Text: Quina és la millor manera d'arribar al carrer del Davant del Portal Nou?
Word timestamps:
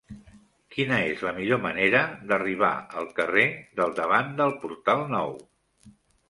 Quina 0.75 0.95
és 1.09 1.19
la 1.27 1.33
millor 1.35 1.59
manera 1.65 2.01
d'arribar 2.31 2.71
al 3.03 3.11
carrer 3.21 3.45
del 3.81 3.95
Davant 4.01 4.33
del 4.41 4.55
Portal 4.65 5.05
Nou? 5.15 5.37